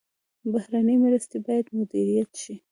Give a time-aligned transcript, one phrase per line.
[0.51, 2.55] بهرنۍ مرستې باید مدیریت شي